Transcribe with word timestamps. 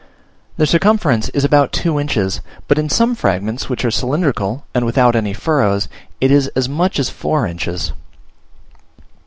Their 0.57 0.65
circumference 0.65 1.29
is 1.29 1.43
about 1.43 1.71
two 1.71 1.99
inches, 1.99 2.41
but 2.67 2.79
in 2.79 2.89
some 2.89 3.13
fragments, 3.13 3.69
which 3.69 3.85
are 3.85 3.91
cylindrical 3.91 4.65
and 4.73 4.83
without 4.83 5.15
any 5.15 5.31
furrows, 5.31 5.89
it 6.19 6.31
is 6.31 6.47
as 6.55 6.67
much 6.67 6.97
as 6.97 7.11
four 7.11 7.45
inches. 7.45 7.93